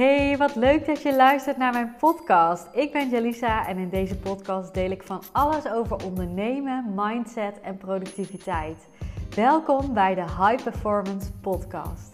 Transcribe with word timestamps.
Hey, 0.00 0.36
wat 0.36 0.54
leuk 0.54 0.86
dat 0.86 1.02
je 1.02 1.16
luistert 1.16 1.56
naar 1.56 1.72
mijn 1.72 1.94
podcast. 1.98 2.68
Ik 2.72 2.92
ben 2.92 3.08
Jalisa 3.08 3.66
en 3.66 3.78
in 3.78 3.88
deze 3.88 4.16
podcast 4.16 4.74
deel 4.74 4.90
ik 4.90 5.02
van 5.02 5.22
alles 5.32 5.66
over 5.66 6.04
ondernemen, 6.04 6.92
mindset 6.94 7.60
en 7.60 7.76
productiviteit. 7.76 8.88
Welkom 9.34 9.94
bij 9.94 10.14
de 10.14 10.20
High 10.20 10.62
Performance 10.62 11.32
Podcast. 11.32 12.12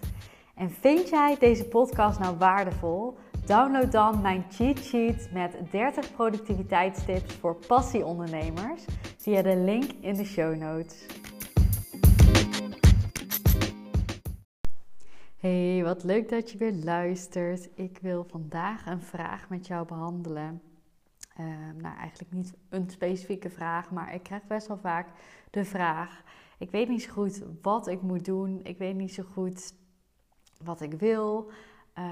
En 0.55 0.71
vind 0.71 1.09
jij 1.09 1.37
deze 1.39 1.65
podcast 1.65 2.19
nou 2.19 2.37
waardevol? 2.37 3.17
Download 3.45 3.93
dan 3.93 4.21
mijn 4.21 4.45
cheat 4.51 4.79
sheet 4.79 5.29
met 5.33 5.57
30 5.71 6.15
productiviteitstips 6.15 7.35
voor 7.35 7.57
passieondernemers 7.67 8.85
via 9.17 9.43
de 9.43 9.57
link 9.57 9.91
in 10.01 10.15
de 10.15 10.25
show 10.25 10.57
notes. 10.57 11.07
Hey, 15.47 15.85
wat 15.85 16.05
leuk 16.05 16.29
dat 16.29 16.51
je 16.51 16.59
weer 16.59 16.73
luistert. 16.73 17.69
Ik 17.75 17.99
wil 18.03 18.25
vandaag 18.25 18.87
een 18.87 19.03
vraag 19.03 19.49
met 19.49 19.67
jou 19.67 19.87
behandelen. 19.87 20.63
Uh, 21.41 21.47
nou, 21.77 21.97
eigenlijk 21.97 22.33
niet 22.33 22.55
een 22.69 22.91
specifieke 22.91 23.51
vraag, 23.51 23.91
maar 23.91 24.15
ik 24.15 24.23
krijg 24.23 24.47
best 24.47 24.67
wel 24.67 24.79
vaak 24.79 25.09
de 25.51 25.65
vraag: 25.65 26.23
ik 26.59 26.71
weet 26.71 26.89
niet 26.89 27.03
zo 27.03 27.13
goed 27.13 27.43
wat 27.63 27.87
ik 27.87 28.03
moet 28.03 28.25
doen. 28.25 28.61
Ik 28.63 28.79
weet 28.79 28.95
niet 28.95 29.15
zo 29.15 29.23
goed 29.33 29.75
wat 30.65 30.81
ik 30.81 30.93
wil, 30.93 31.51
uh, 31.99 32.05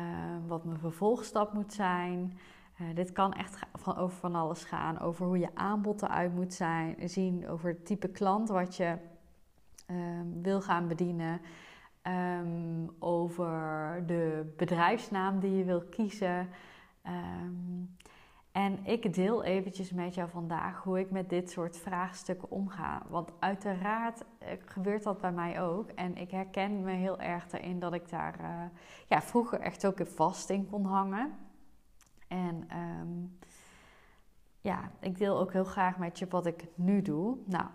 wat 0.46 0.64
mijn 0.64 0.78
vervolgstap 0.78 1.52
moet 1.52 1.72
zijn. 1.72 2.38
Uh, 2.80 2.94
dit 2.94 3.12
kan 3.12 3.32
echt 3.32 3.58
over 3.96 4.16
van 4.18 4.34
alles 4.34 4.64
gaan. 4.64 5.00
Over 5.00 5.26
hoe 5.26 5.38
je 5.38 5.54
aanbod 5.54 6.02
eruit 6.02 6.34
moet 6.34 6.54
zijn, 6.54 7.08
zien, 7.08 7.48
over 7.48 7.68
het 7.68 7.86
type 7.86 8.08
klant 8.08 8.48
wat 8.48 8.76
je 8.76 8.96
ehm, 9.86 10.42
wil 10.42 10.60
gaan 10.60 10.88
bedienen. 10.88 11.40
Um, 12.06 12.90
over 12.98 14.02
de 14.06 14.52
bedrijfsnaam 14.56 15.40
die 15.40 15.56
je 15.56 15.64
wil 15.64 15.82
kiezen. 15.82 16.48
Um, 17.06 17.96
en 18.52 18.86
ik 18.86 19.14
deel 19.14 19.44
eventjes 19.44 19.92
met 19.92 20.14
jou 20.14 20.30
vandaag 20.30 20.82
hoe 20.82 20.98
ik 20.98 21.10
met 21.10 21.28
dit 21.28 21.50
soort 21.50 21.76
vraagstukken 21.76 22.50
omga. 22.50 23.02
Want 23.08 23.32
uiteraard 23.38 24.24
eh, 24.38 24.48
gebeurt 24.64 25.02
dat 25.02 25.20
bij 25.20 25.32
mij 25.32 25.62
ook. 25.62 25.90
En 25.90 26.16
ik 26.16 26.30
herken 26.30 26.82
me 26.82 26.92
heel 26.92 27.20
erg 27.20 27.52
erin 27.52 27.78
dat 27.78 27.94
ik 27.94 28.08
daar 28.08 28.40
uh, 28.40 28.64
ja, 29.08 29.22
vroeger 29.22 29.60
echt 29.60 29.86
ook 29.86 30.06
vast 30.06 30.50
in 30.50 30.70
kon 30.70 30.84
hangen. 30.84 31.32
En 32.28 32.68
um, 33.00 33.38
ja, 34.60 34.90
ik 35.00 35.18
deel 35.18 35.38
ook 35.38 35.52
heel 35.52 35.64
graag 35.64 35.98
met 35.98 36.18
je 36.18 36.26
wat 36.28 36.46
ik 36.46 36.64
nu 36.74 37.02
doe. 37.02 37.36
Nou, 37.46 37.66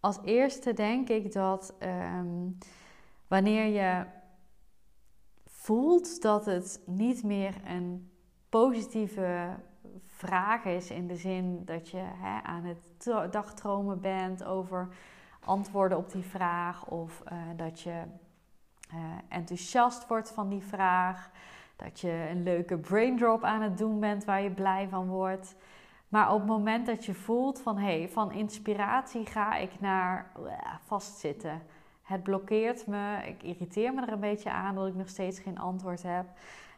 als 0.00 0.18
eerste 0.22 0.72
denk 0.72 1.08
ik 1.08 1.32
dat 1.32 1.74
wanneer 3.28 3.66
je 3.66 4.04
voelt 5.44 6.22
dat 6.22 6.46
het 6.46 6.82
niet 6.86 7.24
meer 7.24 7.54
een 7.64 8.10
positieve 8.48 9.56
vraag 10.06 10.64
is 10.64 10.90
in 10.90 11.06
de 11.06 11.16
zin 11.16 11.64
dat 11.64 11.88
je 11.88 12.02
hè, 12.02 12.42
aan 12.42 12.64
het 12.64 13.32
dagdromen 13.32 14.00
bent 14.00 14.44
over 14.44 14.88
antwoorden 15.44 15.98
op 15.98 16.12
die 16.12 16.24
vraag 16.24 16.86
of 16.86 17.22
uh, 17.32 17.38
dat 17.56 17.80
je 17.80 18.02
uh, 18.94 18.98
enthousiast 19.28 20.06
wordt 20.06 20.30
van 20.30 20.48
die 20.48 20.62
vraag, 20.62 21.30
dat 21.76 22.00
je 22.00 22.28
een 22.30 22.42
leuke 22.42 22.78
braindrop 22.78 23.42
aan 23.42 23.62
het 23.62 23.78
doen 23.78 24.00
bent 24.00 24.24
waar 24.24 24.42
je 24.42 24.50
blij 24.50 24.88
van 24.88 25.06
wordt. 25.08 25.56
Maar 26.08 26.32
op 26.32 26.38
het 26.38 26.48
moment 26.48 26.86
dat 26.86 27.04
je 27.04 27.14
voelt 27.14 27.60
van 27.60 27.78
hé, 27.78 27.98
hey, 27.98 28.08
van 28.08 28.32
inspiratie 28.32 29.26
ga 29.26 29.56
ik 29.56 29.80
naar 29.80 30.32
uh, 30.38 30.52
vastzitten. 30.84 31.62
Het 32.06 32.22
blokkeert 32.22 32.86
me, 32.86 33.22
ik 33.26 33.42
irriteer 33.42 33.94
me 33.94 34.02
er 34.02 34.12
een 34.12 34.20
beetje 34.20 34.50
aan 34.50 34.74
dat 34.74 34.86
ik 34.86 34.94
nog 34.94 35.08
steeds 35.08 35.38
geen 35.38 35.58
antwoord 35.58 36.02
heb. 36.02 36.26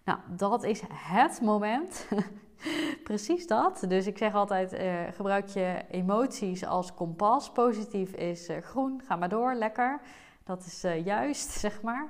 Nou, 0.05 0.19
dat 0.27 0.65
is 0.65 0.83
het 0.93 1.41
moment. 1.41 2.09
Precies 3.05 3.47
dat. 3.47 3.85
Dus 3.89 4.07
ik 4.07 4.19
zeg 4.19 4.35
altijd: 4.35 4.73
uh, 4.73 5.03
gebruik 5.13 5.49
je 5.49 5.85
emoties 5.91 6.67
als 6.67 6.95
kompas. 6.95 7.53
Positief 7.53 8.13
is 8.13 8.49
uh, 8.49 8.57
groen, 8.57 9.03
ga 9.05 9.17
maar 9.17 9.29
door, 9.29 9.55
lekker. 9.55 10.01
Dat 10.45 10.65
is 10.65 10.85
uh, 10.85 11.05
juist, 11.05 11.51
zeg 11.65 11.83
maar. 11.83 12.09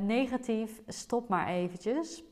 negatief, 0.00 0.80
stop 0.86 1.28
maar 1.28 1.48
eventjes. 1.48 2.24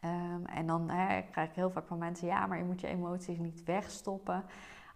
Um, 0.00 0.46
en 0.46 0.66
dan 0.66 0.90
hè, 0.90 1.22
krijg 1.22 1.48
ik 1.48 1.54
heel 1.54 1.70
vaak 1.70 1.86
van 1.86 1.98
mensen: 1.98 2.26
ja, 2.26 2.46
maar 2.46 2.58
je 2.58 2.64
moet 2.64 2.80
je 2.80 2.86
emoties 2.86 3.38
niet 3.38 3.64
wegstoppen. 3.64 4.44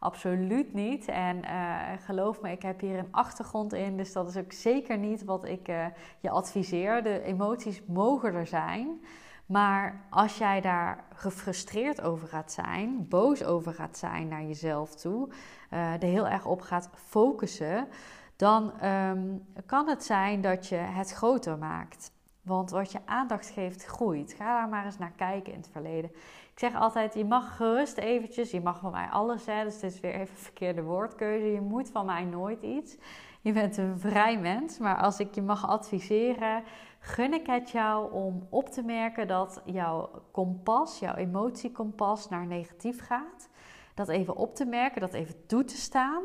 Absoluut 0.01 0.73
niet. 0.73 1.09
En 1.09 1.37
uh, 1.45 1.81
geloof 2.05 2.41
me, 2.41 2.51
ik 2.51 2.63
heb 2.63 2.81
hier 2.81 2.99
een 2.99 3.09
achtergrond 3.11 3.73
in, 3.73 3.97
dus 3.97 4.13
dat 4.13 4.29
is 4.29 4.37
ook 4.37 4.53
zeker 4.53 4.99
niet 4.99 5.25
wat 5.25 5.45
ik 5.45 5.69
uh, 5.69 5.87
je 6.21 6.31
adviseer. 6.31 7.03
De 7.03 7.23
emoties 7.23 7.83
mogen 7.87 8.35
er 8.35 8.47
zijn. 8.47 9.01
Maar 9.47 10.07
als 10.11 10.39
jij 10.39 10.61
daar 10.61 11.05
gefrustreerd 11.15 12.01
over 12.01 12.29
gaat 12.29 12.53
zijn, 12.53 13.09
boos 13.09 13.45
over 13.45 13.75
gaat 13.75 13.99
zijn 13.99 14.29
naar 14.29 14.43
jezelf 14.43 14.95
toe, 14.95 15.29
uh, 15.71 15.93
er 15.93 16.09
heel 16.09 16.29
erg 16.29 16.47
op 16.47 16.61
gaat 16.61 16.91
focussen, 16.95 17.89
dan 18.37 18.85
um, 18.87 19.47
kan 19.67 19.89
het 19.89 20.05
zijn 20.05 20.41
dat 20.41 20.67
je 20.67 20.77
het 20.77 21.13
groter 21.13 21.59
maakt. 21.59 22.13
Want 22.43 22.71
wat 22.71 22.93
je 22.93 22.99
aandacht 23.05 23.51
geeft, 23.51 23.85
groeit. 23.85 24.33
Ga 24.33 24.45
daar 24.45 24.69
maar 24.69 24.85
eens 24.85 24.99
naar 24.99 25.13
kijken 25.17 25.53
in 25.53 25.59
het 25.59 25.69
verleden. 25.73 26.11
Ik 26.53 26.59
zeg 26.59 26.75
altijd, 26.75 27.15
je 27.15 27.25
mag 27.25 27.57
gerust 27.57 27.97
eventjes, 27.97 28.51
je 28.51 28.61
mag 28.61 28.79
van 28.79 28.91
mij 28.91 29.09
alles, 29.09 29.47
hè, 29.47 29.65
dus 29.65 29.81
dit 29.81 29.93
is 29.93 30.01
weer 30.01 30.15
even 30.15 30.37
verkeerde 30.37 30.83
woordkeuze. 30.83 31.47
Je 31.47 31.61
moet 31.61 31.91
van 31.91 32.07
mij 32.07 32.25
nooit 32.25 32.63
iets. 32.63 32.97
Je 33.41 33.53
bent 33.53 33.77
een 33.77 33.99
vrij 33.99 34.39
mens, 34.39 34.79
maar 34.79 34.97
als 34.97 35.21
ik 35.21 35.35
je 35.35 35.43
mag 35.43 35.69
adviseren, 35.69 36.63
gun 36.99 37.33
ik 37.33 37.47
het 37.47 37.71
jou 37.71 38.13
om 38.13 38.47
op 38.51 38.69
te 38.69 38.83
merken 38.83 39.29
dat 39.29 39.63
jouw 39.65 40.11
kompas, 40.31 40.99
jouw 40.99 41.15
emotiekompas 41.15 42.29
naar 42.29 42.47
negatief 42.47 43.07
gaat. 43.07 43.49
Dat 43.95 44.09
even 44.09 44.37
op 44.37 44.55
te 44.55 44.65
merken, 44.65 45.01
dat 45.01 45.13
even 45.13 45.47
toe 45.47 45.65
te 45.65 45.77
staan. 45.77 46.23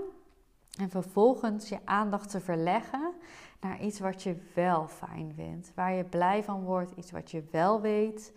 En 0.78 0.90
vervolgens 0.90 1.70
je 1.70 1.80
aandacht 1.86 2.30
te 2.30 2.40
verleggen 2.40 3.14
naar 3.60 3.82
iets 3.82 4.00
wat 4.00 4.24
je 4.24 4.36
wel 4.54 4.88
fijn 4.88 5.34
vindt. 5.36 5.72
Waar 5.76 5.94
je 5.94 6.04
blij 6.04 6.44
van 6.44 6.64
wordt, 6.64 6.92
iets 6.92 7.12
wat 7.12 7.32
je 7.32 7.44
wel 7.52 7.82
weet. 7.82 8.34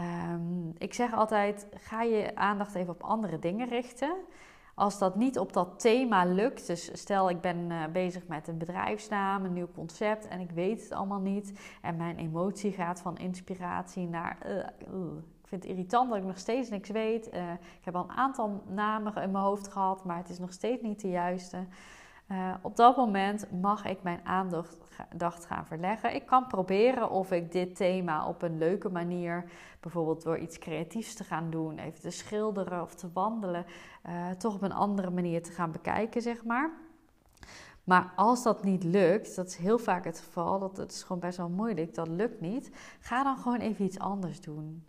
Um, 0.00 0.72
ik 0.78 0.94
zeg 0.94 1.14
altijd: 1.14 1.66
ga 1.74 2.02
je 2.02 2.36
aandacht 2.36 2.74
even 2.74 2.92
op 2.92 3.02
andere 3.02 3.38
dingen 3.38 3.68
richten. 3.68 4.14
Als 4.74 4.98
dat 4.98 5.16
niet 5.16 5.38
op 5.38 5.52
dat 5.52 5.80
thema 5.80 6.24
lukt, 6.24 6.66
dus 6.66 6.90
stel 6.92 7.30
ik 7.30 7.40
ben 7.40 7.70
uh, 7.70 7.86
bezig 7.92 8.26
met 8.26 8.48
een 8.48 8.58
bedrijfsnaam, 8.58 9.44
een 9.44 9.52
nieuw 9.52 9.70
concept 9.74 10.28
en 10.28 10.40
ik 10.40 10.50
weet 10.50 10.82
het 10.82 10.92
allemaal 10.92 11.20
niet 11.20 11.58
en 11.82 11.96
mijn 11.96 12.16
emotie 12.16 12.72
gaat 12.72 13.00
van 13.00 13.16
inspiratie 13.16 14.06
naar 14.06 14.38
uh, 14.46 14.56
ik 14.78 15.37
vind 15.48 15.62
het 15.62 15.70
irritant 15.70 16.08
dat 16.08 16.18
ik 16.18 16.24
nog 16.24 16.38
steeds 16.38 16.70
niks 16.70 16.90
weet. 16.90 17.34
Uh, 17.34 17.52
ik 17.52 17.84
heb 17.84 17.96
al 17.96 18.02
een 18.02 18.16
aantal 18.16 18.62
namen 18.68 19.14
in 19.14 19.30
mijn 19.30 19.44
hoofd 19.44 19.68
gehad, 19.68 20.04
maar 20.04 20.16
het 20.16 20.28
is 20.28 20.38
nog 20.38 20.52
steeds 20.52 20.82
niet 20.82 21.00
de 21.00 21.08
juiste. 21.08 21.66
Uh, 22.28 22.54
op 22.62 22.76
dat 22.76 22.96
moment 22.96 23.60
mag 23.60 23.84
ik 23.84 24.02
mijn 24.02 24.20
aandacht 24.24 25.46
gaan 25.46 25.66
verleggen. 25.66 26.14
Ik 26.14 26.26
kan 26.26 26.46
proberen 26.46 27.10
of 27.10 27.32
ik 27.32 27.52
dit 27.52 27.76
thema 27.76 28.26
op 28.26 28.42
een 28.42 28.58
leuke 28.58 28.88
manier, 28.88 29.44
bijvoorbeeld 29.80 30.22
door 30.22 30.38
iets 30.38 30.58
creatiefs 30.58 31.14
te 31.14 31.24
gaan 31.24 31.50
doen, 31.50 31.78
even 31.78 32.00
te 32.00 32.10
schilderen 32.10 32.82
of 32.82 32.94
te 32.94 33.12
wandelen, 33.12 33.64
uh, 34.06 34.30
toch 34.30 34.54
op 34.54 34.62
een 34.62 34.72
andere 34.72 35.10
manier 35.10 35.42
te 35.42 35.52
gaan 35.52 35.72
bekijken, 35.72 36.22
zeg 36.22 36.44
maar. 36.44 36.70
Maar 37.84 38.12
als 38.16 38.42
dat 38.42 38.64
niet 38.64 38.84
lukt, 38.84 39.36
dat 39.36 39.46
is 39.46 39.56
heel 39.56 39.78
vaak 39.78 40.04
het 40.04 40.18
geval, 40.18 40.58
dat 40.58 40.76
het 40.76 40.92
is 40.92 41.02
gewoon 41.02 41.20
best 41.20 41.36
wel 41.36 41.48
moeilijk, 41.48 41.94
dat 41.94 42.08
lukt 42.08 42.40
niet. 42.40 42.70
Ga 43.00 43.22
dan 43.22 43.36
gewoon 43.36 43.60
even 43.60 43.84
iets 43.84 43.98
anders 43.98 44.40
doen. 44.40 44.84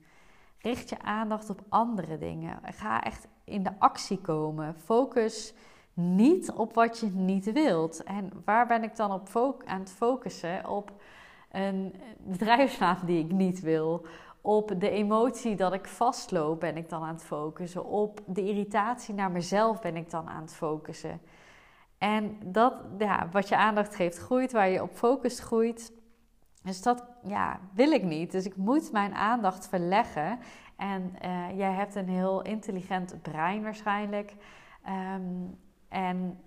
Richt 0.61 0.89
je 0.89 1.01
aandacht 1.01 1.49
op 1.49 1.61
andere 1.69 2.17
dingen. 2.17 2.59
Ga 2.63 3.03
echt 3.03 3.27
in 3.43 3.63
de 3.63 3.79
actie 3.79 4.17
komen. 4.17 4.75
Focus 4.75 5.53
niet 5.93 6.51
op 6.51 6.73
wat 6.73 6.99
je 6.99 7.07
niet 7.07 7.51
wilt. 7.51 8.03
En 8.03 8.31
waar 8.45 8.67
ben 8.67 8.83
ik 8.83 8.95
dan 8.95 9.11
op 9.11 9.57
aan 9.65 9.79
het 9.79 9.91
focussen? 9.91 10.69
Op 10.69 10.91
een 11.51 11.95
bedrijfsnaam 12.17 12.97
die 13.06 13.23
ik 13.23 13.31
niet 13.31 13.59
wil. 13.59 14.06
Op 14.41 14.71
de 14.77 14.89
emotie 14.89 15.56
dat 15.56 15.73
ik 15.73 15.88
vastloop 15.88 16.59
ben 16.59 16.77
ik 16.77 16.89
dan 16.89 17.03
aan 17.03 17.13
het 17.13 17.23
focussen. 17.23 17.85
Op 17.85 18.21
de 18.25 18.41
irritatie 18.41 19.13
naar 19.13 19.31
mezelf 19.31 19.81
ben 19.81 19.95
ik 19.95 20.09
dan 20.09 20.29
aan 20.29 20.41
het 20.41 20.55
focussen. 20.55 21.21
En 21.97 22.38
dat, 22.45 22.73
ja, 22.97 23.29
wat 23.31 23.47
je 23.47 23.57
aandacht 23.57 23.95
geeft, 23.95 24.17
groeit. 24.17 24.51
Waar 24.51 24.69
je 24.69 24.81
op 24.81 24.91
focust, 24.94 25.39
groeit. 25.39 25.94
Dus 26.63 26.81
dat 26.81 27.03
ja, 27.24 27.60
wil 27.74 27.92
ik 27.92 28.04
niet. 28.04 28.31
Dus 28.31 28.45
ik 28.45 28.56
moet 28.56 28.92
mijn 28.92 29.13
aandacht 29.13 29.68
verleggen. 29.68 30.39
En 30.75 31.16
uh, 31.25 31.57
jij 31.57 31.71
hebt 31.71 31.95
een 31.95 32.10
heel 32.10 32.42
intelligent 32.42 33.21
brein 33.21 33.63
waarschijnlijk. 33.63 34.36
Um, 35.16 35.57
en 35.89 36.39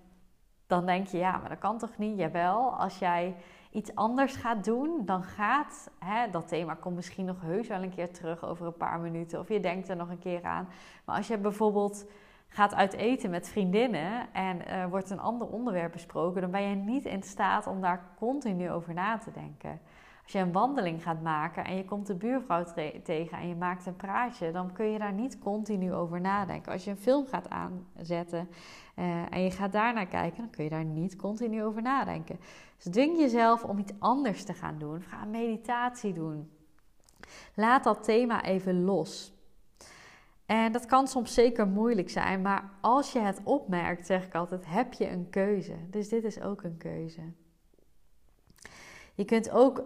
dan 0.67 0.85
denk 0.85 1.07
je, 1.07 1.17
ja, 1.17 1.37
maar 1.37 1.49
dat 1.49 1.57
kan 1.57 1.77
toch 1.77 1.97
niet? 1.97 2.17
Jawel, 2.17 2.75
als 2.75 2.99
jij 2.99 3.35
iets 3.71 3.95
anders 3.95 4.35
gaat 4.35 4.63
doen, 4.63 5.01
dan 5.05 5.23
gaat 5.23 5.91
hè, 5.99 6.29
dat 6.29 6.47
thema 6.47 6.73
komt 6.73 6.95
misschien 6.95 7.25
nog 7.25 7.41
heus 7.41 7.67
wel 7.67 7.83
een 7.83 7.95
keer 7.95 8.13
terug 8.13 8.45
over 8.45 8.65
een 8.65 8.77
paar 8.77 8.99
minuten. 8.99 9.39
Of 9.39 9.49
je 9.49 9.59
denkt 9.59 9.89
er 9.89 9.95
nog 9.95 10.09
een 10.09 10.19
keer 10.19 10.43
aan. 10.43 10.67
Maar 11.05 11.15
als 11.15 11.27
je 11.27 11.37
bijvoorbeeld 11.37 12.05
gaat 12.47 12.73
uit 12.73 12.93
eten 12.93 13.29
met 13.29 13.49
vriendinnen 13.49 14.33
en 14.33 14.89
wordt 14.89 15.09
een 15.09 15.19
ander 15.19 15.47
onderwerp 15.47 15.91
besproken, 15.91 16.41
dan 16.41 16.51
ben 16.51 16.61
je 16.61 16.75
niet 16.75 17.05
in 17.05 17.23
staat 17.23 17.67
om 17.67 17.81
daar 17.81 18.09
continu 18.19 18.71
over 18.71 18.93
na 18.93 19.17
te 19.17 19.31
denken. 19.31 19.79
Als 20.23 20.31
je 20.31 20.39
een 20.39 20.51
wandeling 20.51 21.03
gaat 21.03 21.21
maken 21.21 21.65
en 21.65 21.75
je 21.75 21.85
komt 21.85 22.07
de 22.07 22.15
buurvrouw 22.15 22.63
tegen 23.03 23.37
en 23.37 23.47
je 23.47 23.55
maakt 23.55 23.85
een 23.85 23.95
praatje, 23.95 24.51
dan 24.51 24.73
kun 24.73 24.85
je 24.85 24.99
daar 24.99 25.13
niet 25.13 25.39
continu 25.39 25.93
over 25.93 26.21
nadenken. 26.21 26.71
Als 26.71 26.83
je 26.83 26.91
een 26.91 26.97
film 26.97 27.27
gaat 27.27 27.49
aanzetten 27.49 28.49
uh, 28.95 29.33
en 29.33 29.41
je 29.43 29.51
gaat 29.51 29.71
daarnaar 29.71 30.07
kijken, 30.07 30.37
dan 30.37 30.49
kun 30.49 30.63
je 30.63 30.69
daar 30.69 30.85
niet 30.85 31.15
continu 31.15 31.63
over 31.63 31.81
nadenken. 31.81 32.39
Dus 32.77 32.93
dwing 32.93 33.17
jezelf 33.17 33.63
om 33.63 33.77
iets 33.77 33.93
anders 33.99 34.43
te 34.43 34.53
gaan 34.53 34.77
doen. 34.77 35.01
Ga 35.01 35.21
een 35.21 35.29
meditatie 35.29 36.13
doen. 36.13 36.51
Laat 37.53 37.83
dat 37.83 38.03
thema 38.03 38.43
even 38.43 38.83
los. 38.83 39.33
En 40.45 40.71
dat 40.71 40.85
kan 40.85 41.07
soms 41.07 41.33
zeker 41.33 41.67
moeilijk 41.67 42.09
zijn, 42.09 42.41
maar 42.41 42.69
als 42.81 43.11
je 43.11 43.19
het 43.19 43.41
opmerkt, 43.43 44.05
zeg 44.05 44.25
ik 44.25 44.35
altijd, 44.35 44.65
heb 44.65 44.93
je 44.93 45.09
een 45.09 45.29
keuze. 45.29 45.75
Dus 45.89 46.09
dit 46.09 46.23
is 46.23 46.41
ook 46.41 46.63
een 46.63 46.77
keuze. 46.77 47.21
Je 49.15 49.25
kunt 49.25 49.51
ook, 49.51 49.77
um, 49.77 49.85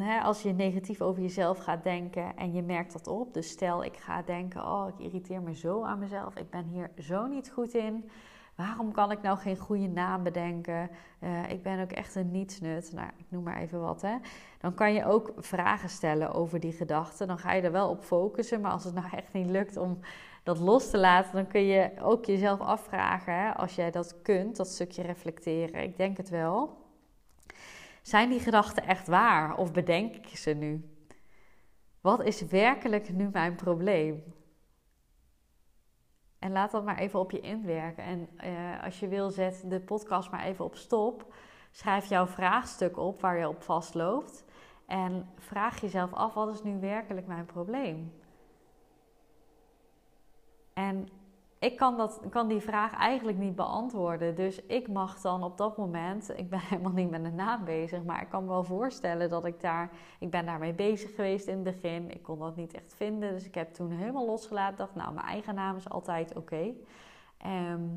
hè, 0.00 0.20
als 0.20 0.42
je 0.42 0.52
negatief 0.52 1.00
over 1.00 1.22
jezelf 1.22 1.58
gaat 1.58 1.82
denken 1.82 2.36
en 2.36 2.52
je 2.52 2.62
merkt 2.62 2.92
dat 2.92 3.06
op. 3.06 3.34
Dus 3.34 3.48
stel, 3.48 3.84
ik 3.84 3.96
ga 3.96 4.22
denken, 4.22 4.62
oh, 4.62 4.88
ik 4.88 5.04
irriteer 5.04 5.42
me 5.42 5.54
zo 5.54 5.82
aan 5.82 5.98
mezelf. 5.98 6.36
Ik 6.36 6.50
ben 6.50 6.64
hier 6.64 6.90
zo 6.98 7.26
niet 7.26 7.50
goed 7.50 7.74
in. 7.74 8.10
Waarom 8.56 8.92
kan 8.92 9.10
ik 9.10 9.22
nou 9.22 9.38
geen 9.38 9.56
goede 9.56 9.88
naam 9.88 10.22
bedenken? 10.22 10.90
Uh, 11.20 11.50
ik 11.50 11.62
ben 11.62 11.80
ook 11.80 11.92
echt 11.92 12.14
een 12.14 12.30
nietsnut. 12.30 12.92
Nou, 12.92 13.08
ik 13.16 13.24
noem 13.28 13.42
maar 13.42 13.56
even 13.56 13.80
wat. 13.80 14.02
Hè. 14.02 14.16
Dan 14.60 14.74
kan 14.74 14.92
je 14.92 15.04
ook 15.04 15.32
vragen 15.36 15.88
stellen 15.88 16.32
over 16.32 16.60
die 16.60 16.72
gedachten. 16.72 17.26
Dan 17.26 17.38
ga 17.38 17.52
je 17.52 17.62
er 17.62 17.72
wel 17.72 17.88
op 17.88 18.02
focussen. 18.02 18.60
Maar 18.60 18.72
als 18.72 18.84
het 18.84 18.94
nou 18.94 19.06
echt 19.10 19.32
niet 19.32 19.50
lukt 19.50 19.76
om 19.76 19.98
dat 20.42 20.58
los 20.58 20.90
te 20.90 20.98
laten, 20.98 21.32
dan 21.32 21.46
kun 21.46 21.66
je 21.66 21.90
ook 22.02 22.24
jezelf 22.24 22.60
afvragen. 22.60 23.34
Hè, 23.34 23.52
als 23.52 23.74
jij 23.74 23.90
dat 23.90 24.22
kunt, 24.22 24.56
dat 24.56 24.68
stukje 24.68 25.02
reflecteren. 25.02 25.82
Ik 25.82 25.96
denk 25.96 26.16
het 26.16 26.28
wel. 26.28 26.81
Zijn 28.12 28.30
die 28.30 28.40
gedachten 28.40 28.86
echt 28.86 29.06
waar 29.06 29.56
of 29.56 29.72
bedenk 29.72 30.16
ik 30.16 30.36
ze 30.36 30.50
nu? 30.50 30.96
Wat 32.00 32.24
is 32.24 32.42
werkelijk 32.42 33.12
nu 33.12 33.28
mijn 33.28 33.54
probleem? 33.54 34.34
En 36.38 36.52
laat 36.52 36.70
dat 36.70 36.84
maar 36.84 36.98
even 36.98 37.20
op 37.20 37.30
je 37.30 37.40
inwerken. 37.40 38.04
En 38.04 38.28
uh, 38.44 38.84
als 38.84 39.00
je 39.00 39.08
wil, 39.08 39.30
zet 39.30 39.64
de 39.66 39.80
podcast 39.80 40.30
maar 40.30 40.44
even 40.44 40.64
op 40.64 40.74
stop. 40.74 41.34
Schrijf 41.70 42.08
jouw 42.08 42.26
vraagstuk 42.26 42.96
op 42.96 43.20
waar 43.20 43.38
je 43.38 43.48
op 43.48 43.62
vastloopt. 43.62 44.44
En 44.86 45.28
vraag 45.38 45.80
jezelf 45.80 46.12
af: 46.12 46.34
wat 46.34 46.54
is 46.54 46.62
nu 46.62 46.80
werkelijk 46.80 47.26
mijn 47.26 47.46
probleem? 47.46 48.12
En 50.72 51.08
ik 51.62 51.76
kan, 51.76 51.96
dat, 51.96 52.20
kan 52.30 52.48
die 52.48 52.60
vraag 52.60 52.94
eigenlijk 52.94 53.38
niet 53.38 53.54
beantwoorden. 53.54 54.34
Dus 54.34 54.62
ik 54.66 54.88
mag 54.88 55.20
dan 55.20 55.42
op 55.42 55.58
dat 55.58 55.76
moment, 55.76 56.38
ik 56.38 56.50
ben 56.50 56.60
helemaal 56.68 56.92
niet 56.92 57.10
met 57.10 57.24
een 57.24 57.34
naam 57.34 57.64
bezig, 57.64 58.02
maar 58.02 58.22
ik 58.22 58.28
kan 58.28 58.42
me 58.44 58.48
wel 58.48 58.64
voorstellen 58.64 59.28
dat 59.28 59.46
ik 59.46 59.60
daar, 59.60 59.90
ik 60.18 60.30
ben 60.30 60.46
daarmee 60.46 60.72
bezig 60.72 61.14
geweest 61.14 61.46
in 61.46 61.54
het 61.54 61.62
begin. 61.62 62.10
Ik 62.10 62.22
kon 62.22 62.38
dat 62.38 62.56
niet 62.56 62.74
echt 62.74 62.94
vinden, 62.94 63.32
dus 63.32 63.44
ik 63.44 63.54
heb 63.54 63.74
toen 63.74 63.90
helemaal 63.90 64.26
losgelaten. 64.26 64.76
Dacht, 64.76 64.94
nou, 64.94 65.14
mijn 65.14 65.26
eigen 65.26 65.54
naam 65.54 65.76
is 65.76 65.88
altijd 65.88 66.36
oké. 66.36 66.72
Ehm, 67.36 67.88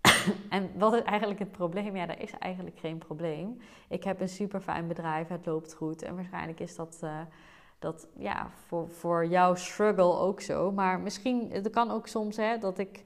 en 0.56 0.70
wat 0.78 0.94
is 0.94 1.02
eigenlijk 1.02 1.38
het 1.38 1.52
probleem? 1.52 1.96
Ja, 1.96 2.08
er 2.08 2.20
is 2.20 2.38
eigenlijk 2.38 2.78
geen 2.78 2.98
probleem. 2.98 3.60
Ik 3.88 4.04
heb 4.04 4.20
een 4.20 4.28
super 4.28 4.60
fijn 4.60 4.88
bedrijf, 4.88 5.28
het 5.28 5.46
loopt 5.46 5.74
goed 5.74 6.02
en 6.02 6.14
waarschijnlijk 6.14 6.60
is 6.60 6.76
dat. 6.76 7.00
Uh, 7.04 7.20
dat 7.78 8.08
ja, 8.16 8.50
voor, 8.66 8.88
voor 8.88 9.26
jouw 9.26 9.54
struggle 9.54 10.18
ook 10.18 10.40
zo. 10.40 10.72
Maar 10.72 11.00
misschien, 11.00 11.50
het 11.52 11.70
kan 11.70 11.90
ook 11.90 12.06
soms 12.06 12.36
hè, 12.36 12.58
dat 12.58 12.78
ik 12.78 13.04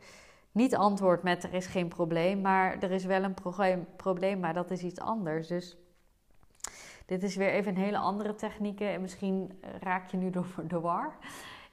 niet 0.53 0.77
antwoord 0.77 1.23
met 1.23 1.45
er 1.45 1.55
is 1.55 1.67
geen 1.67 1.89
probleem, 1.89 2.41
maar 2.41 2.79
er 2.83 2.91
is 2.91 3.05
wel 3.05 3.23
een 3.23 3.35
probleem, 3.35 3.87
probleem 3.97 4.41
maar 4.41 4.55
dat 4.55 4.71
is 4.71 4.83
iets 4.83 5.01
anders. 5.01 5.47
Dus 5.47 5.77
dit 7.07 7.23
is 7.23 7.37
weer 7.37 7.51
even 7.51 7.77
een 7.77 7.83
hele 7.83 7.99
andere 7.99 8.35
techniek 8.35 8.81
en 8.81 9.01
misschien 9.01 9.63
raak 9.81 10.11
je 10.11 10.17
nu 10.17 10.31
door 10.31 10.47
de 10.69 10.81
war. 10.81 11.17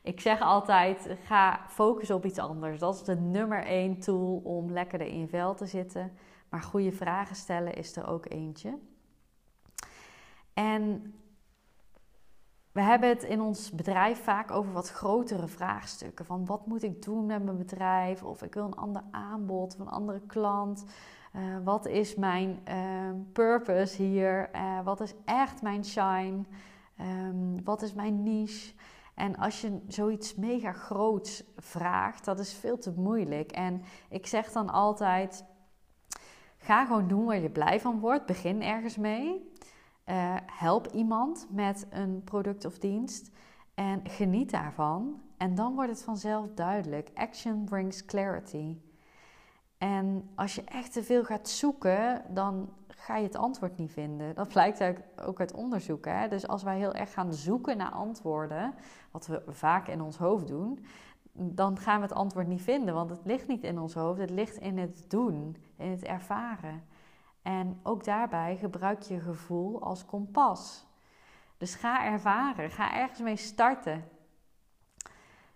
Ik 0.02 0.20
zeg 0.20 0.42
altijd, 0.42 1.10
ga 1.24 1.66
focussen 1.68 2.16
op 2.16 2.26
iets 2.26 2.40
anders. 2.40 2.80
Dat 2.80 2.96
is 2.96 3.04
de 3.04 3.16
nummer 3.16 3.66
één 3.66 4.00
tool 4.00 4.42
om 4.44 4.72
lekkerder 4.72 5.08
in 5.08 5.20
je 5.20 5.28
vel 5.28 5.56
te 5.56 5.66
zitten. 5.66 6.12
Maar 6.50 6.62
goede 6.62 6.92
vragen 6.92 7.36
stellen 7.36 7.74
is 7.74 7.96
er 7.96 8.08
ook 8.08 8.30
eentje. 8.30 8.78
En 10.54 11.14
we 12.80 12.86
hebben 12.86 13.10
het 13.10 13.24
in 13.24 13.42
ons 13.42 13.72
bedrijf 13.72 14.24
vaak 14.24 14.52
over 14.52 14.72
wat 14.72 14.90
grotere 14.90 15.48
vraagstukken. 15.48 16.26
Van 16.26 16.46
wat 16.46 16.68
moet 16.68 16.84
ik 16.84 17.04
doen 17.04 17.26
met 17.26 17.44
mijn 17.44 17.58
bedrijf? 17.58 18.24
Of 18.24 18.42
ik 18.42 18.54
wil 18.54 18.64
een 18.64 18.76
ander 18.76 19.02
aanbod 19.12 19.74
of 19.74 19.80
een 19.80 19.90
andere 19.90 20.22
klant. 20.28 20.86
Uh, 21.36 21.42
wat 21.64 21.86
is 21.86 22.16
mijn 22.16 22.60
uh, 22.70 22.76
purpose 23.34 24.04
hier? 24.04 24.50
Uh, 24.56 24.80
wat 24.84 25.02
is 25.02 25.14
echt 25.26 25.62
mijn 25.62 25.86
shine? 25.86 26.44
Um, 27.02 27.64
wat 27.64 27.82
is 27.82 27.94
mijn 27.94 28.24
niche? 28.24 28.74
En 29.16 29.38
als 29.38 29.62
je 29.62 29.80
zoiets 29.88 30.36
mega 30.36 30.72
groots 30.72 31.44
vraagt, 31.58 32.26
dat 32.26 32.40
is 32.40 32.54
veel 32.54 32.78
te 32.78 32.92
moeilijk. 32.92 33.52
En 33.52 33.82
ik 34.10 34.28
zeg 34.28 34.52
dan 34.52 34.70
altijd: 34.70 35.46
ga 36.58 36.86
gewoon 36.86 37.08
doen 37.08 37.26
waar 37.26 37.40
je 37.40 37.50
blij 37.50 37.80
van 37.80 38.00
wordt. 38.00 38.26
Begin 38.26 38.62
ergens 38.62 38.98
mee. 38.98 39.52
Uh, 40.10 40.36
help 40.46 40.88
iemand 40.88 41.48
met 41.50 41.88
een 41.90 42.22
product 42.24 42.66
of 42.66 42.78
dienst 42.78 43.32
en 43.74 44.02
geniet 44.04 44.52
daarvan. 44.52 45.22
En 45.38 45.56
dan 45.56 45.76
wordt 45.76 45.90
het 45.90 46.04
vanzelf 46.04 46.48
duidelijk. 46.56 47.10
Action 47.14 47.64
brings 47.64 48.06
clarity. 48.06 48.78
En 49.78 50.30
als 50.36 50.56
je 50.56 50.64
echt 50.64 50.94
te 50.94 51.04
veel 51.04 51.24
gaat 51.24 51.50
zoeken, 51.50 52.22
dan 52.30 52.70
ga 52.88 53.18
je 53.18 53.24
het 53.24 53.36
antwoord 53.36 53.78
niet 53.78 53.92
vinden. 53.92 54.36
Dat 54.36 54.48
blijkt 54.48 54.84
ook 55.26 55.40
uit 55.40 55.54
onderzoek. 55.54 56.06
Hè? 56.06 56.28
Dus 56.28 56.48
als 56.48 56.64
wij 56.64 56.78
heel 56.78 56.94
erg 56.94 57.14
gaan 57.14 57.34
zoeken 57.34 57.78
naar 57.78 57.92
antwoorden, 57.92 58.74
wat 59.12 59.28
we 59.28 59.42
vaak 59.48 59.88
in 59.88 60.02
ons 60.02 60.18
hoofd 60.18 60.48
doen, 60.48 60.86
dan 61.32 61.78
gaan 61.78 61.96
we 61.96 62.08
het 62.08 62.16
antwoord 62.16 62.48
niet 62.48 62.62
vinden. 62.62 62.94
Want 62.94 63.10
het 63.10 63.26
ligt 63.26 63.48
niet 63.48 63.64
in 63.64 63.80
ons 63.80 63.94
hoofd, 63.94 64.20
het 64.20 64.30
ligt 64.30 64.58
in 64.58 64.78
het 64.78 65.06
doen, 65.08 65.58
in 65.76 65.92
het 65.92 66.04
ervaren. 66.04 66.84
En 67.42 67.80
ook 67.84 68.04
daarbij 68.04 68.58
gebruik 68.58 69.02
je 69.02 69.20
gevoel 69.20 69.82
als 69.82 70.06
kompas. 70.06 70.86
Dus 71.58 71.76
ga 71.76 72.06
ervaren, 72.06 72.72
ga 72.72 72.94
ergens 72.94 73.20
mee 73.20 73.36
starten. 73.36 74.04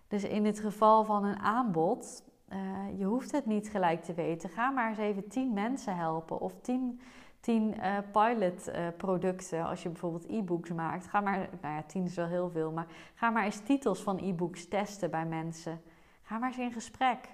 Dus 0.08 0.24
in 0.24 0.44
het 0.44 0.60
geval 0.60 1.04
van 1.04 1.24
een 1.24 1.38
aanbod, 1.38 2.24
uh, 2.52 2.98
je 2.98 3.04
hoeft 3.04 3.32
het 3.32 3.46
niet 3.46 3.68
gelijk 3.68 4.02
te 4.02 4.14
weten. 4.14 4.50
Ga 4.50 4.70
maar 4.70 4.88
eens 4.88 4.98
even 4.98 5.28
tien 5.28 5.52
mensen 5.52 5.96
helpen 5.96 6.40
of 6.40 6.54
tien, 6.60 7.00
tien 7.40 7.74
uh, 7.76 7.98
pilotproducten. 8.12 9.58
Uh, 9.58 9.68
als 9.68 9.82
je 9.82 9.88
bijvoorbeeld 9.88 10.28
e-books 10.28 10.70
maakt, 10.70 11.06
ga 11.06 11.20
maar, 11.20 11.38
nou 11.60 11.74
ja, 11.74 11.82
tien 11.82 12.04
is 12.04 12.14
wel 12.14 12.26
heel 12.26 12.50
veel, 12.50 12.72
maar 12.72 12.86
ga 13.14 13.30
maar 13.30 13.44
eens 13.44 13.60
titels 13.60 14.02
van 14.02 14.18
e-books 14.18 14.68
testen 14.68 15.10
bij 15.10 15.26
mensen. 15.26 15.80
Ga 16.22 16.38
maar 16.38 16.48
eens 16.48 16.58
in 16.58 16.72
gesprek. 16.72 17.28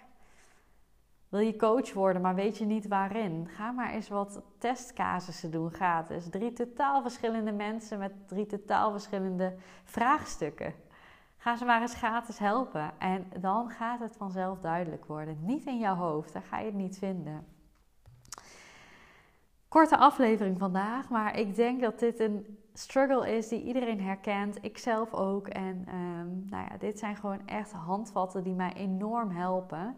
Wil 1.31 1.41
je 1.41 1.57
coach 1.57 1.93
worden, 1.93 2.23
maar 2.23 2.35
weet 2.35 2.59
je 2.59 2.65
niet 2.65 2.89
waarin? 2.89 3.49
Ga 3.49 3.71
maar 3.71 3.91
eens 3.91 4.09
wat 4.09 4.43
testcasussen 4.59 5.51
doen 5.51 5.71
gratis. 5.71 6.29
Drie 6.31 6.53
totaal 6.53 7.03
verschillende 7.03 7.53
mensen 7.53 7.99
met 7.99 8.13
drie 8.29 8.47
totaal 8.47 8.91
verschillende 8.91 9.55
vraagstukken. 9.85 10.75
Ga 11.37 11.57
ze 11.57 11.65
maar 11.65 11.81
eens 11.81 11.95
gratis 11.95 12.39
helpen. 12.39 12.93
En 12.99 13.27
dan 13.41 13.71
gaat 13.71 14.01
het 14.01 14.17
vanzelf 14.17 14.61
duidelijk 14.61 15.05
worden. 15.05 15.39
Niet 15.41 15.67
in 15.67 15.79
jouw 15.79 15.95
hoofd, 15.95 16.33
daar 16.33 16.43
ga 16.43 16.59
je 16.59 16.65
het 16.65 16.75
niet 16.75 16.99
vinden. 16.99 17.47
Korte 19.69 19.97
aflevering 19.97 20.59
vandaag, 20.59 21.09
maar 21.09 21.39
ik 21.39 21.55
denk 21.55 21.81
dat 21.81 21.99
dit 21.99 22.21
een 22.21 22.59
struggle 22.73 23.37
is 23.37 23.49
die 23.49 23.63
iedereen 23.63 24.01
herkent. 24.01 24.59
Ik 24.61 24.79
zelf 24.79 25.15
ook. 25.15 25.49
En 25.49 25.87
um, 25.95 26.45
nou 26.49 26.65
ja, 26.71 26.77
dit 26.79 26.99
zijn 26.99 27.17
gewoon 27.17 27.47
echt 27.47 27.73
handvatten 27.73 28.43
die 28.43 28.55
mij 28.55 28.73
enorm 28.73 29.31
helpen. 29.31 29.97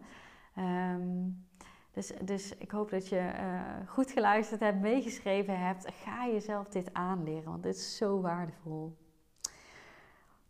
Um, 0.59 1.47
dus, 1.93 2.13
dus 2.23 2.57
ik 2.57 2.71
hoop 2.71 2.91
dat 2.91 3.09
je 3.09 3.17
uh, 3.17 3.61
goed 3.89 4.11
geluisterd 4.11 4.61
hebt, 4.61 4.81
meegeschreven 4.81 5.59
hebt. 5.59 5.89
Ga 5.93 6.27
jezelf 6.27 6.69
dit 6.69 6.95
aanleren, 6.95 7.51
want 7.51 7.63
dit 7.63 7.75
is 7.75 7.97
zo 7.97 8.21
waardevol. 8.21 8.97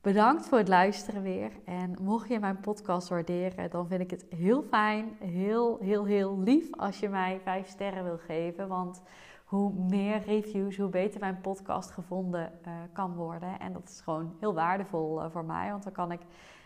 Bedankt 0.00 0.46
voor 0.46 0.58
het 0.58 0.68
luisteren 0.68 1.22
weer. 1.22 1.50
En 1.64 1.96
mocht 2.00 2.28
je 2.28 2.38
mijn 2.38 2.60
podcast 2.60 3.08
waarderen, 3.08 3.70
dan 3.70 3.88
vind 3.88 4.00
ik 4.00 4.10
het 4.10 4.26
heel 4.30 4.62
fijn, 4.62 5.16
heel, 5.18 5.78
heel, 5.80 6.04
heel 6.04 6.38
lief 6.38 6.74
als 6.76 6.98
je 6.98 7.08
mij 7.08 7.40
vijf 7.42 7.68
sterren 7.68 8.04
wil 8.04 8.18
geven. 8.18 8.68
Want 8.68 9.02
hoe 9.44 9.72
meer 9.72 10.22
reviews, 10.22 10.76
hoe 10.76 10.88
beter 10.88 11.20
mijn 11.20 11.40
podcast 11.40 11.90
gevonden 11.90 12.52
uh, 12.66 12.72
kan 12.92 13.14
worden. 13.14 13.60
En 13.60 13.72
dat 13.72 13.88
is 13.88 14.00
gewoon 14.00 14.36
heel 14.40 14.54
waardevol 14.54 15.22
uh, 15.22 15.30
voor 15.30 15.44
mij, 15.44 15.70
want 15.70 15.82
dan 15.82 15.92
kan 15.92 16.12
ik 16.12 16.20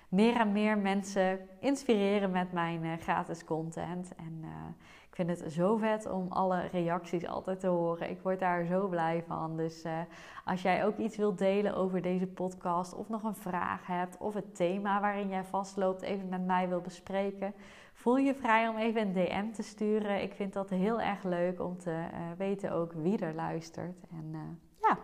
meer 0.09 0.37
en 0.37 0.53
meer 0.53 0.79
mensen 0.79 1.39
inspireren 1.61 2.31
met 2.31 2.53
mijn 2.53 2.85
uh, 2.85 2.93
gratis 2.99 3.45
content. 3.45 4.15
En 4.15 4.41
uh, 4.41 4.49
ik 5.09 5.15
vind 5.15 5.29
het 5.29 5.53
zo 5.53 5.77
vet 5.77 6.11
om 6.11 6.27
alle 6.29 6.61
reacties 6.73 7.27
altijd 7.27 7.61
te 7.61 7.67
horen. 7.67 8.11
Ik 8.11 8.21
word 8.23 8.39
daar 8.39 8.65
zo 8.65 8.89
blij 8.89 9.25
van. 9.27 9.57
Dus 9.57 9.85
uh, 9.85 9.99
als 10.45 10.63
jij 10.63 10.85
ook 10.85 10.97
iets 10.97 11.17
wilt 11.17 11.39
delen 11.39 11.77
over 11.77 12.03
deze 12.03 12.27
podcast, 12.27 12.95
of 12.95 13.09
nog 13.09 13.23
een 13.23 13.35
vraag 13.35 13.87
hebt, 13.87 14.17
of 14.19 14.35
het 14.35 14.55
thema 14.55 15.01
waarin 15.01 15.29
jij 15.29 15.45
vastloopt, 15.45 16.03
even 16.03 16.29
met 16.29 16.47
mij 16.47 16.69
wil 16.69 16.81
bespreken, 16.81 17.55
voel 17.93 18.17
je 18.17 18.35
vrij 18.35 18.69
om 18.69 18.77
even 18.77 19.01
een 19.01 19.13
DM 19.13 19.53
te 19.53 19.63
sturen. 19.63 20.23
Ik 20.23 20.35
vind 20.35 20.53
dat 20.53 20.71
heel 20.71 21.01
erg 21.01 21.23
leuk 21.23 21.61
om 21.61 21.79
te 21.79 22.05
weten 22.39 22.73
ook 22.73 22.93
wie 22.93 23.19
er 23.19 23.35
luistert. 23.35 24.05
En 24.11 24.59
ja. 24.81 24.99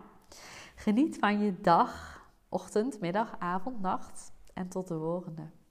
Geniet 0.75 1.19
van 1.19 1.41
je 1.41 1.61
dag, 1.61 2.23
ochtend, 2.49 3.01
middag, 3.01 3.37
avond, 3.39 3.81
nacht. 3.81 4.32
En 4.53 4.69
tot 4.69 4.89
de 4.89 4.95
volgende. 4.95 5.62